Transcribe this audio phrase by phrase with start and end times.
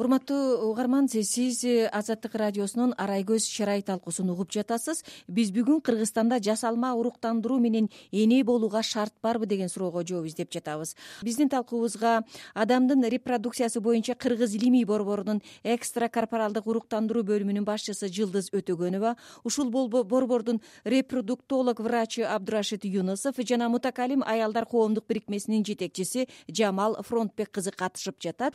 [0.00, 1.60] урматтуу угарман сиз
[1.92, 5.02] азаттык радиосунун арай көз чырай талкуусун угуп жатасыз.
[5.28, 10.94] Биз бүгүн кыргызстанда жасалма уруктандыруу менен эне болууга шарт барбы деген суроого жооп издеп жатабыз.
[11.22, 12.22] Биздин талкуубузга
[12.54, 20.62] адамдын репродукциясы боюнча кыргыз илимий борборунун экстра корпоралдык уруктандыруу бөлүмүнүн башчысы жылдыз өтөгөнова ушул борбордун
[20.84, 28.54] репродуктолог врачы абдырашид юнусов жана мутакалим аялдар коомдук бирикмесинин жетекчиси жамал фронтбек кызы катышып жатат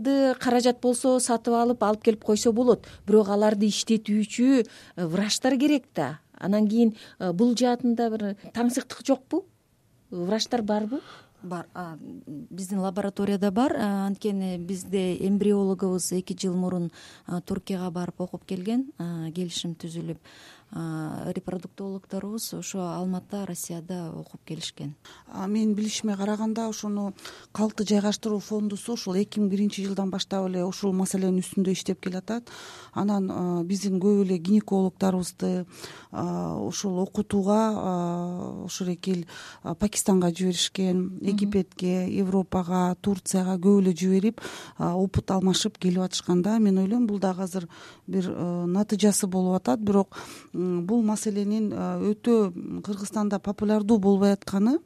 [0.00, 2.86] жабдууларды каражат болсо сатып алып алып келип койсо болот.
[3.06, 6.20] Бирок аларды иштетүүчү э, врачтар керек да.
[6.38, 9.44] Анан кийин э, бул жаатында бир таңсыктык жокпу?
[10.10, 11.00] Врачтар барбы?
[11.42, 11.66] Бар.
[11.96, 13.76] Биздин лабораторияда бар.
[13.76, 16.90] Анткени бизде эмбриологубуз эки жыл мурун
[17.46, 18.90] туркияга барып окуп келген
[19.34, 20.18] келишим түзүлүп
[20.72, 24.94] репродуктологдорубуз ошо алматыда россияда окуп келишкен.
[25.46, 27.12] Менин билишиме караганда ошону
[27.52, 32.50] калкты жайгаштыруу фондусу ушул эки миң биринчи жылдан баштап эле ушул маселенин үстүндө иштеп келатат.
[32.94, 35.66] Анан биздин көп эле гинекологдорубузду
[36.12, 38.68] ушул окутууга
[39.10, 39.24] эл
[39.78, 44.40] пакистанга жиберишкен египетке европага турцияга көп эле жиберип
[44.78, 47.68] опыт алмашып келип атышкан да мен ойлойм бул дагы азыр
[48.06, 49.80] бир натыйжасы болуп атат.
[49.80, 50.16] Бирок
[50.86, 51.70] бул маселенин
[52.10, 52.52] өтө
[52.86, 54.78] кыргызстанда популярдуу болбой атканы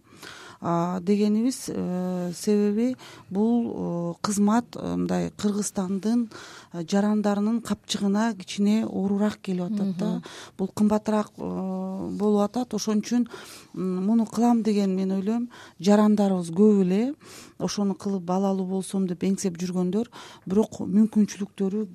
[0.65, 2.97] дегенибиз э, себеби
[3.31, 6.31] бул э, кызмат э, мындай кыргызстандын
[6.73, 10.23] жарандарынын капчыгына кичине оорураак келип атат да.
[10.59, 12.75] Бул кымбатыраак болуп атат.
[12.75, 13.29] Ошон үчүн
[13.75, 15.51] муну кылам деген мен ойлойм.
[15.81, 17.15] Жарандарыбыз көп эле.
[17.59, 20.11] Ошону кылып балалуу болсом деп эңсеп жүргөндөр
[20.47, 21.87] бирок мүмкүнчүлүктөрү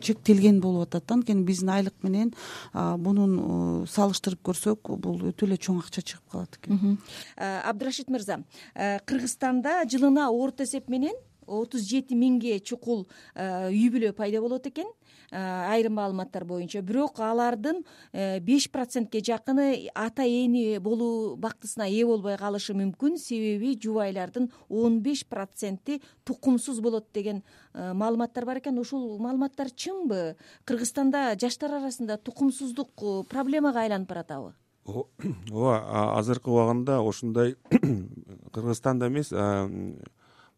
[0.00, 1.14] чектелген болуп атат да.
[1.14, 2.32] Анткени биздин айлык менен
[2.74, 6.98] мунун салыштырып көрсөк бул өтө эле чоң акча чыгып калат экен.
[7.36, 8.42] Абдырашид мырза
[8.74, 14.88] кыргызстанда жылына орто эсеп менен отуз жети миңге чукул үй бүлө пайда болот экен.
[15.30, 16.82] Айрым маалыматтар боюнча.
[16.82, 23.18] Бирок алардын э, беш процентке жакыны ата эне болуу бактысына ээ болбой калышы мүмкүн.
[23.18, 27.42] Себеби жубайлардын он беш проценти тукумсуз болот деген
[27.74, 28.78] э, маалыматтар бар экен.
[28.78, 30.36] Ушул маалыматтар чынбы?
[30.64, 34.54] Кыргызстанда жаштар арасында тукумсуздук э, проблемага айланып баратабы
[35.52, 35.80] ооба
[36.18, 37.56] азыркы убагында ушундай
[38.54, 39.32] кыргызстанда эмес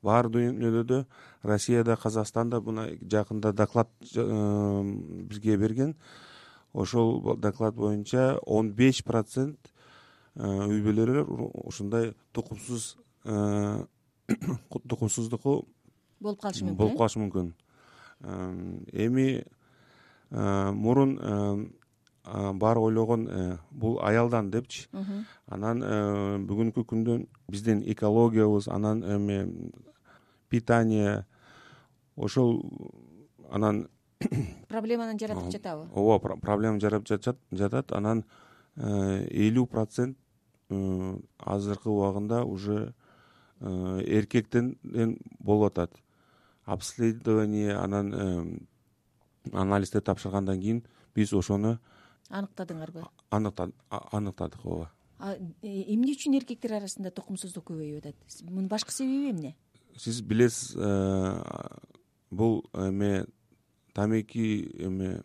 [0.03, 1.03] баары дүйнөдө
[1.47, 4.83] россияда казакстанда мына жакында доклад э,
[5.31, 5.97] бизге берген.
[6.73, 9.73] Ошол доклад боюнча он беш процент
[10.35, 11.25] э, үй бүлөлөр
[11.65, 13.85] ушундай тукумсуз э,
[14.89, 15.65] тукумсуздуку
[16.21, 17.53] болуп калышы мүмкүн болуп калышы мүмкүн.
[18.93, 19.45] Эми
[20.31, 21.13] мурун
[22.25, 23.29] баары ойлогон
[23.71, 24.89] бул аялдан депчи.
[25.47, 25.83] Анан
[26.47, 29.47] бүгүнкү күндө биздин экологиябыз анан эме
[30.49, 31.25] питание
[32.17, 32.63] ошол
[33.51, 33.89] анан
[34.69, 35.87] проблеманы жаратып жатабы?
[35.95, 38.25] ооба проблема жаратып жатат анан
[38.77, 40.19] э, элүү процент
[40.71, 42.95] э, азыркы убагында уже
[43.61, 44.77] э, эркектен
[45.39, 45.93] болуп атат.
[46.65, 48.69] Обследование анан
[49.53, 50.83] анализдер тапшыргандан кийин
[51.15, 51.79] биз ошону
[52.29, 53.05] аныктадыңарбы?
[53.31, 54.91] Аныктадык ооба.
[55.63, 58.37] Эмне үчүн эркектер арасында тукумсуздук көбөйүп атат?
[58.47, 59.55] Мунун башкы себеби эмне?
[59.99, 61.79] Сиз билесиз э,
[62.31, 63.27] бул эме
[63.95, 65.23] тамеки эме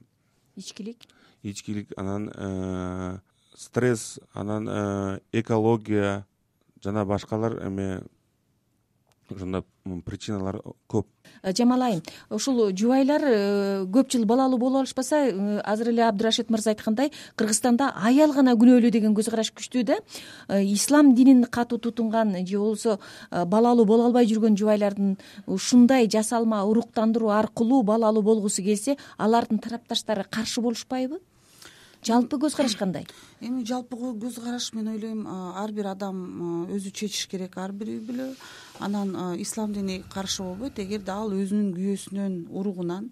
[0.55, 1.05] ичкилик?
[1.43, 3.19] ичкилик анан э,
[3.55, 6.25] стресс анан э, экология
[6.81, 8.03] жана башкалар эме
[9.29, 9.63] ошондой
[10.05, 11.07] причиналар көп.
[11.41, 16.49] Э, жамал айым ушул жубайлар э, көп жыл балалуу боло алышпаса э, азыр эле абдырашид
[16.49, 19.97] мырза айткандай кыргызстанда аял гана күнөөлүү деген көз караш күчтүү да
[20.63, 22.99] ислам динин катуу тутунган же болбосо
[23.31, 25.17] балалуу боло албай жүргөн жубайлардын
[25.47, 31.19] ушундай жасалма уруктандыруу аркылуу балалуу болгусу келсе алардын тарапташтары каршы болушпайбы
[32.05, 33.07] жалпы көз караш кандай?
[33.43, 38.01] Эми жалпы көз караш мен ойлойм ар бир адам өзү чечиш керек ар бир үй
[38.03, 38.33] бүлө.
[38.79, 40.79] Анан ислам дини каршы болбойт.
[40.79, 43.11] Эгерде ал өзүнүн күйөөсүнөн уругунан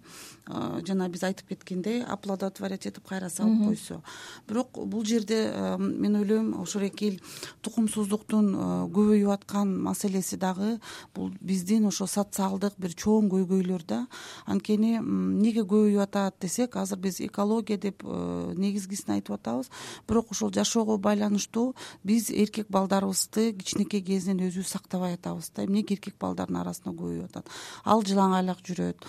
[0.86, 4.00] жана биз айтып кеткендей оплодотворять этип кайра салып койсо.
[4.48, 5.38] Бирок бул жерде
[5.78, 7.20] мен ойлойм эл
[7.62, 8.52] тукумсуздуктун
[8.92, 10.80] көбөйүп аткан маселеси дагы
[11.14, 14.06] бул биздин ошо социалдык бир чоң көйгөйлөр да.
[14.46, 19.70] Анткени эмнеге көбөйүп атат десек азыр биз экология деп негизи негизгисин айтып атабыз.
[20.08, 21.74] Бирок ошол жашоого байланыштуу
[22.04, 25.64] биз эркек балдарыбызды кичинекей кезинен өзүбүз сактабай атабыз да.
[25.64, 27.48] Эмнеге эркек балдардын арасында көбөйүп атат?
[27.84, 29.06] Ал жылаңайлак жүрөт.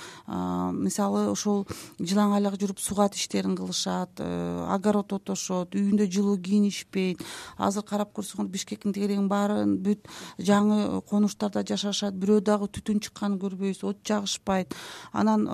[0.74, 1.66] Мисалы ошол
[2.00, 7.24] жылаңайлак жүрүп сугат иштерин кылышат э, огород отошот үйүндө жылуу кийинишпейт
[7.58, 13.84] азыр карап көрсөңөр бишкектин тегерегинин баары бүт жаңы конуштарда жашашат бирөө дагы түтүн чыкканын көрбөйбүз
[13.88, 14.74] от жагышпайт.
[15.14, 15.46] Анан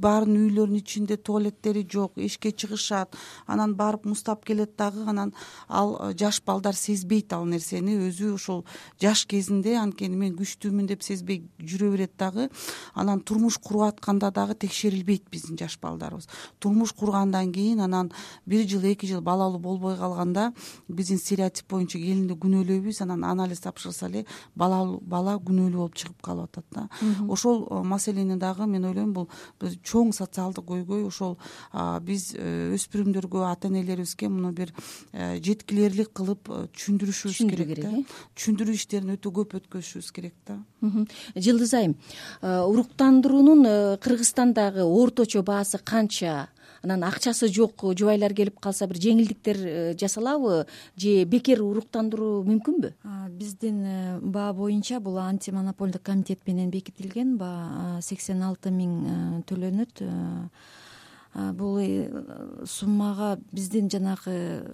[0.00, 3.09] баарынын үйлөрүнүн ичинде туалеттери жок эшикке чыгышат
[3.46, 5.32] анан барып муздап келет дагы анан
[5.68, 7.96] ал жаш балдар сезбейт ал нерсени.
[8.08, 8.64] Өзү ошол
[9.00, 12.48] жаш кезинде анткени мен күчтүүмүн деп сезбей жүрө берет дагы
[12.94, 16.28] анан турмуш куруп атканда дагы текшерилбейт биздин жаш балдарыбыз.
[16.58, 18.12] Турмуш кургандан кийин анан
[18.46, 20.52] бир жыл эки жыл балалуу болбой калганда
[20.88, 23.02] биздин стереотип боюнча келинди күнөөлөйбүз.
[23.02, 26.88] Анан анализ тапшырса эле балалуу бала күнөөлүү болуп чыгып калып атат да.
[27.28, 29.28] Ошол маселени дагы мен ойлойм бул
[29.60, 31.36] чоң социалдык көйгөй ошол
[32.06, 34.72] биз э, өспүрүмдөргө ата энелерибизге муну бир
[35.12, 37.92] э, жеткилээрлик кылып э, түшүндүрүшүбүз керек да.
[38.36, 40.58] түшүндүрүү иштерин өтө көп өткөзүшүбүз керек да.
[41.36, 41.96] Жылдыз айым
[42.42, 46.48] уруктандыруунун кыргызстандагы орточо баасы канча?
[46.82, 50.64] Анан акчасы жок жубайлар келип калса бир жеңилдиктер жасалабы?
[50.96, 52.92] Же бекер уруктандыруу мүмкүнбү?
[53.36, 53.82] Биздин
[54.32, 60.00] баа боюнча бул антимонополдук комитет менен бекитилген баа сексен алты миң төлөнөт
[61.34, 62.10] бул э,
[62.66, 64.64] суммага биздин жанагы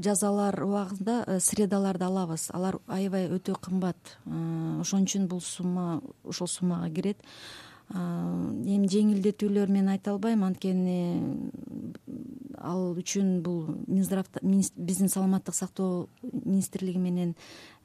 [0.00, 2.50] жазалар убагында э, средаларды алабыз.
[2.52, 4.18] Алар аябай өтө кымбат.
[4.26, 7.24] Ошон үчүн бул сумма ушул суммага кирет.
[7.90, 10.44] Эми жеңилдетүүлөр мен айта албайм.
[10.44, 11.50] Анткени
[12.60, 17.34] ал үчүн бул минздрав биздин саламаттык сактоо министрлиги менен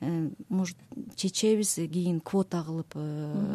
[0.01, 0.77] э, может
[1.15, 1.75] чечебиз.
[1.75, 3.00] Кийин квота кылып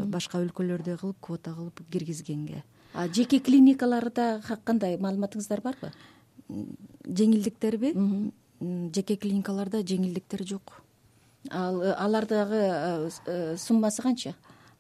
[0.08, 2.64] башка өлкөлөрдөй кылып квота кылып киргизгенге
[2.94, 5.92] жеке клиникаларда кандай маалыматыңыздар барбы?
[6.50, 7.94] Жеңилдиктерби
[8.94, 10.82] жеке клиникаларда жеңилдиктер жок.
[11.50, 14.34] Ал э, алардагы э, э, суммасы канча?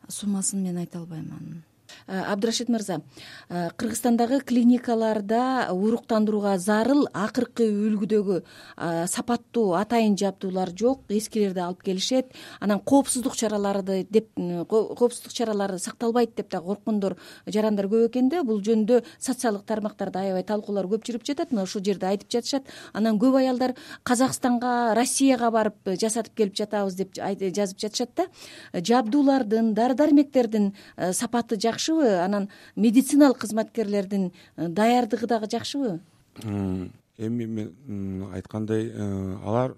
[0.08, 1.62] Суммасын мен айта албайм анын
[2.06, 3.00] абдырашид мырза
[3.48, 12.32] э, кыргызстандагы клиникаларда уруктандырууга зарыл акыркы үлгүдөгү э, сапаттуу атайын жабдуулар жок эскилерди алып келишет.
[12.60, 17.16] Анан коопсуздук чараларды деп коопсуздук чаралары сакталбайт деп да корккондор
[17.46, 18.42] жарандар көп экен да.
[18.44, 21.52] Бул жөнүндө социалдык тармактарда аябай талкуулар көп жүрүп жатат.
[21.52, 22.68] Мына ушул жерде айтып жатышат.
[22.92, 28.26] Анан көп аялдар казакстанга россияга барып жасатып келип жатабыз деп жазып жатышат да.
[28.72, 30.72] Жабдуулардын дары дармектердин
[31.12, 32.22] сапаты жакшы жакшыбы?
[32.22, 36.00] Анан медициналык кызматкерлердин э, даярдыгы дагы жакшыбы?
[36.44, 39.76] Эми мен айткандай э, алар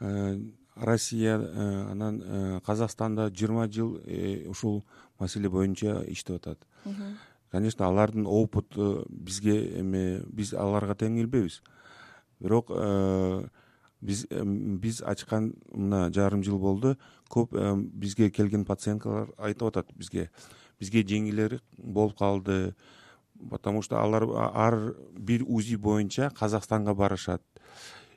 [0.00, 0.40] э,
[0.74, 1.36] россия
[1.90, 4.00] анан казакстанда жыйырма жыл
[4.48, 4.84] ушул
[5.18, 6.58] маселе боюнча иштеп атат.
[7.50, 11.62] Конечно алардын опыту бизге эме биз аларга тең келбейбиз.
[12.40, 12.70] Бирок
[14.00, 16.96] биз биз ачкан мына жарым жыл болду
[17.30, 17.54] көп
[17.94, 20.30] бизге келген пациенткалар айтып атат бизге
[20.84, 22.74] бизге жеңилирээк болуп калды.
[23.50, 27.42] Потому что алар ар бир узи боюнча казакстанга барышат.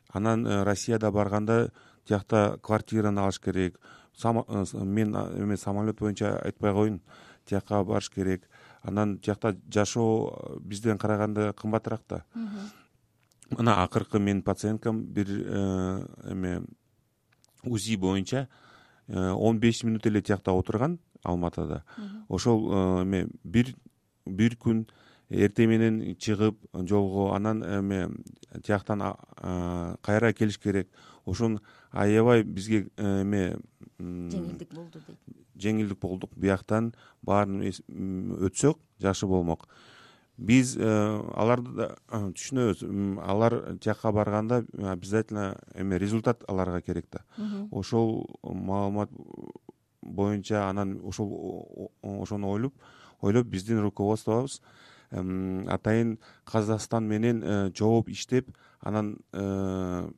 [0.10, 1.72] Анан э, россияда барганда
[2.06, 3.80] тиякта квартираны алыш керек.
[4.24, 7.02] Э, мен эме самолет боюнча айтпай коеюн
[7.46, 8.50] тияка барыш керек.
[8.82, 12.26] Анан тиякта жашоо э, бизден караганда кымбатыраак да.
[13.50, 16.64] Мына акыркы менин пациенткам бир эме
[17.64, 18.48] узи боюнча
[19.08, 21.84] он беш мүнөт эле тиякта отурган алматыда.
[22.30, 23.74] Ошол э, эме бир
[24.26, 24.86] бир күн
[25.30, 28.08] эртең менен чыгып жолго анан эме
[28.64, 29.04] тияктан
[30.02, 30.90] кайра келиш керек.
[31.26, 31.60] Ошон
[31.92, 33.58] аябай бизге э, эме
[34.00, 35.20] жеңилдик болду дейт.
[35.56, 36.32] жеңилдик болдук.
[36.36, 39.68] Бияктан баарын өтсөк жакшы болмок.
[40.38, 40.88] Биз э,
[41.34, 42.84] аларды да түшүнөбүз.
[43.26, 47.26] Алар тияка барганда обязательно эме результат аларга керек да.
[47.72, 49.12] Ошол маалымат
[50.08, 52.74] боюнча анан ошол ошону ойлоп
[53.22, 54.62] ойлоп биздин руководствобуз
[55.12, 58.50] атайын казакстан менен э, чогуу иштеп
[58.82, 60.10] анан э,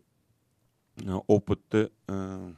[1.28, 2.54] опытты э,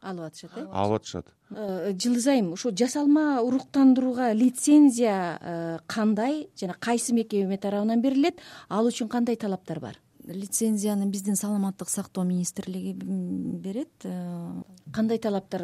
[0.00, 0.66] алып атышат э?
[0.72, 1.34] алып атышат.
[1.50, 6.48] Жылдыз айым ушул жасалма уруктандырууга лицензия кандай?
[6.58, 8.40] Жана кайсы мекеме тарабынан берилет?
[8.68, 15.62] Ал үчүн кандай талаптар бар лицензияны биздин саламаттык сактоо министрлиги берет э, кандай талаптар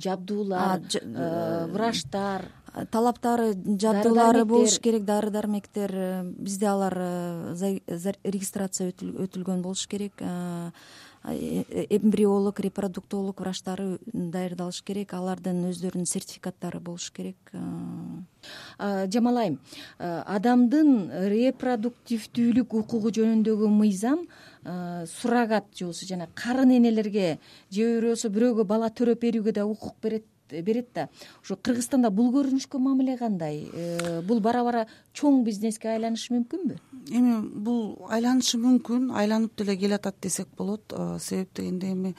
[0.00, 2.48] жабдуулар э, врачтар
[2.92, 5.92] талаптары жабдуулары болуш керек дары дармектер
[6.36, 6.96] бизде алар
[8.24, 10.22] регистрация өтүлгөн болуш керек.
[11.28, 15.12] Эмбриолог репродуктолог врачтары даярдалыш керек.
[15.18, 17.52] Алардын өздөрүнүн сертификаттары болуш керек.
[18.78, 19.58] Жамал айым
[19.98, 24.24] адамдын репродуктивдүүлүк укугу жөнүндөгү мыйзам
[25.18, 27.38] суррогат же болбосо жанагы карын энелерге
[27.70, 31.08] же болбосо бирөөгө бала төрөп берүүгө да укук берет берет да.
[31.42, 33.68] Ошо кыргызстанда бул көрүнүшкө мамиле кандай?
[33.72, 36.78] Э, бул бара бара чоң бизнеске айланышы мүмкүнбү?
[37.10, 40.92] Эми бул айланышы мүмкүн айланып деле келатат десек болот.
[40.92, 42.14] Э, себеп дегенде эми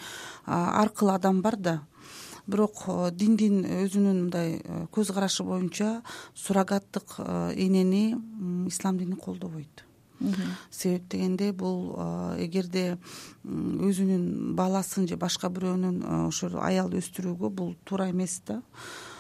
[0.45, 1.75] ар кыл адам бар да.
[2.48, 4.57] Бирок э, диндин өзүнүн мындай
[4.93, 6.01] көз карашы боюнча
[6.36, 7.19] суррогаттык
[7.55, 8.15] энени
[8.67, 9.88] ислам дини колдобойт
[10.71, 11.93] себеп дегенде бул
[12.39, 12.97] эгерде
[13.45, 18.61] өзүнүн баласын же башка бирөөнүн ошол аялды өстүрүүгө бул туура эмес да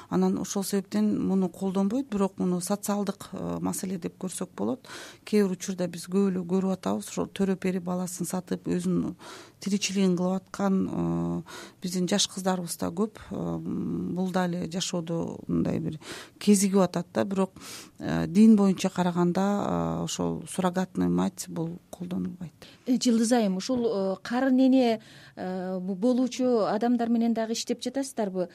[0.09, 4.87] анан ошол себептен муну колдонбойт бирок муну социалдык э, маселе деп көрсөк болот.
[5.25, 9.15] Кээ бир учурда биз көп эле көрүп атабыз ошол төрөп берип баласын сатып өзүнүн
[9.59, 11.41] тиричилигин кылып аткан э,
[11.83, 13.21] биздин жаш кыздарыбыз да көп.
[13.29, 15.99] Э, бул дагы эле жашоодо мындай бир
[16.39, 17.25] кезигип атат да.
[17.25, 17.53] Бирок
[17.99, 22.53] дин боюнча караганда ошол суррогатный мать бул колдонулбайт.
[22.87, 25.01] Жылдыз айым ушул карын эне
[25.35, 28.49] болуучу адамдар менен дагы иштеп жатасыздарбы?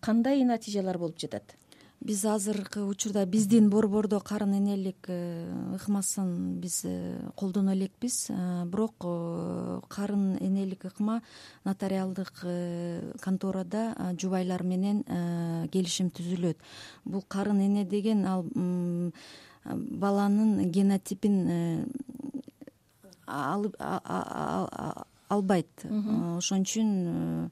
[0.00, 1.56] Кандай натыйжалар болуп жатат.
[2.00, 8.26] Биз азыркы учурда биздин борбордо карын энелик э, ыкмасын биз э, колдоно элекпиз.
[8.28, 8.94] Э, бирок
[9.88, 11.22] карын энелик ыкма
[11.64, 12.44] нотариалдык
[13.20, 15.02] конторада жубайлар менен
[15.72, 16.58] келишим түзүлөт.
[17.04, 18.44] Бул карын эне деген ал
[19.64, 21.90] баланын генотипин
[25.28, 25.86] албайт.
[26.36, 27.50] Ошон үчүн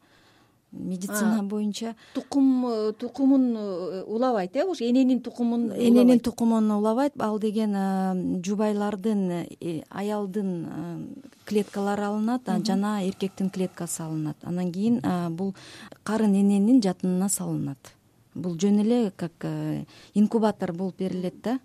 [0.79, 1.95] медицина боюнча.
[2.15, 7.13] Тукум э, тукумун э, улабайт э ошо эненин тукумун эненин тукумун улабайт.
[7.19, 9.47] Ал деген э, жубайлардын
[9.91, 11.15] аялдын
[11.45, 14.37] клеткалары алынат жана эркектин клеткасы алынат.
[14.43, 15.01] Анан кийин
[15.31, 15.55] бул
[16.03, 17.95] карын эненин жатынына салынат.
[18.35, 19.47] Бул жөн эле как
[20.15, 21.61] инкубатор болуп берилет да.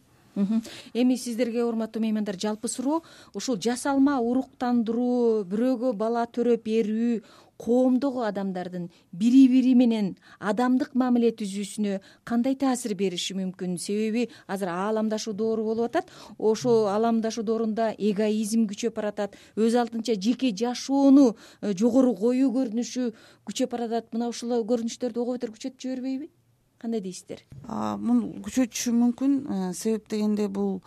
[0.93, 3.01] Эми сиздерге урматтуу меймандар жалпы суроо
[3.33, 7.21] ушул жасалма уруктандыруу бирөөгө бала төрөп берүү
[7.59, 13.75] коомдогу адамдардын бири бири менен адамдык мамиле түзүүсүнө кандай таасир бериши мүмкүн?
[13.77, 20.53] Себеби азыр ааламдашуу доору болуп атат ошол ааламдашуу доорунда эгоизм күчөп баратат өз алдынча жеке
[20.55, 23.11] жашоону э, жогору коюу көрүнүшү
[23.45, 26.31] күчөп баратат мына ушул көрүнүштөрдү ого бетер күчөтүп жибербейби
[26.79, 27.43] кандай дейсиздер?
[27.67, 30.79] Муну күчөтүшү мүмкүн э, себеп дегенде бул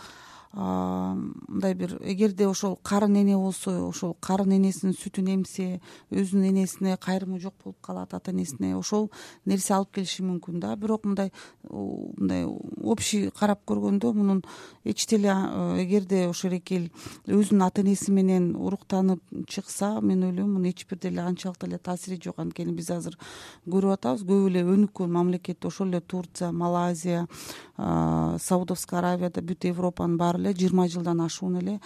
[0.53, 5.81] мындай бир эгерде ошол карын эне болсо ошол карын энесинин сүтүн эмсе
[6.11, 9.11] өзүнүн энесине кайрымы жок болуп калат ата энесине ошол
[9.47, 10.77] нерсе алып келиши мүмкүн да.
[10.77, 11.33] Бирок мындай
[11.71, 12.45] мындай
[12.83, 14.43] общий карап көргөндө мунун
[14.85, 15.33] эч деле
[15.81, 16.91] эгерде эл
[17.27, 22.21] өзүнүн ата энеси менен уруктанып чыкса мен ойлойм мунун эч бир деле анчалык деле таасири
[22.23, 23.17] жок анткени биз азыр
[23.67, 24.27] көрүп атабыз.
[24.29, 27.27] Көп эле өнүккөн мамлекет ошол эле турция малайзия
[27.79, 31.79] саудовская аравияда бүт европанын баары жыйырма жылдан ашуун эле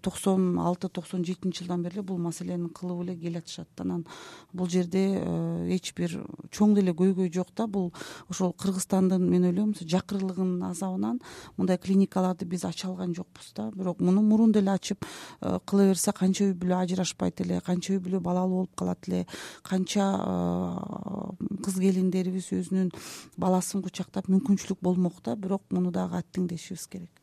[0.00, 4.04] токсон алты токсон жетинчи жылдан бери эле бул маселени кылып эле келатышат анан
[4.52, 6.14] бул жерде э, эч бир
[6.54, 7.66] чоң деле көйгөй жок да.
[7.66, 7.92] Бул
[8.28, 11.20] ошол кыргызстандын мен ойлойм жакырлыгынын азабынан
[11.56, 13.70] мындай клиникаларды биз ача алган жокпуз да.
[13.74, 15.04] Бирок муну мурун деле ачып
[15.40, 19.26] э, кыла берсе канча үй бүлө ажырашпайт эле канча үй бүлө балалуу болуп калат эле
[19.62, 22.92] канча э, кыз келиндерибиз өзүнүн
[23.36, 25.36] баласын кучактап мүмкүнчүлүк болмок да.
[25.36, 27.17] Бирок муну дагы аттеңдешибиз керек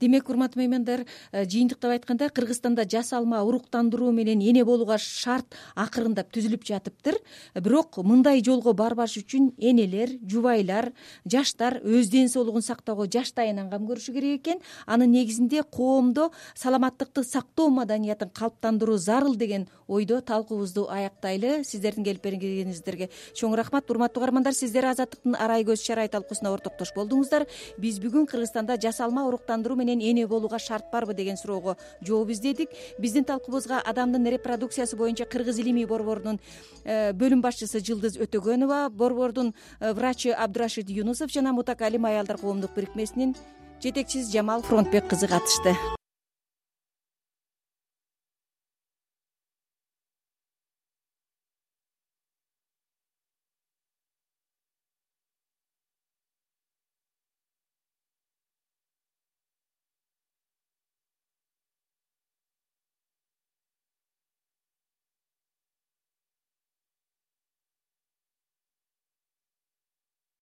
[0.00, 6.64] демек урматтуу меймандар э, жыйынтыктап айтканда кыргызстанда жасалма уруктандыруу менен эне болууга шарт акырындап түзүлүп
[6.68, 7.18] жатыптыр.
[7.54, 10.92] Бирок мындай жолго барбаш үчүн энелер жубайлар
[11.24, 14.60] жаштар өз ден соолугун сактоого жаштайынан кам көрүшү керек экен.
[14.86, 23.10] Анын негизинде коомдо саламаттыкты сактоо маданиятын калыптандыруу зарыл деген ойдо талкуубузду аяктайлы сиздердин келип бергениңиздерге
[23.34, 23.90] чоң рахмат.
[23.90, 27.46] Урматтуу каармандар сиздер азаттыктын арай көз чырай талкуусуна ортоктош болдуңуздар.
[27.78, 32.70] Биз бүгүн кыргызстанда жасалма уруктандыруу менен эне болууга шарт барбы деген суроого жооп издедик.
[32.98, 36.40] Биздин талкуубузга адамдын репродукциясы боюнча кыргыз илимий борборунун
[36.84, 43.34] э, бөлүм башчысы жылдыз өтөгөнова борбордун э, врачы абдурашид юнусов жана мутакалим аялдар коомдук бирикмесинин
[43.82, 45.76] жетекчиси жамал фронтбек кызы катышты